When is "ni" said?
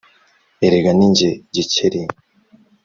0.97-1.07